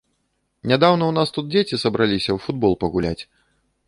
[0.69, 3.19] Нядаўна ў нас тут дзеці сабраліся у футбол пагуляць.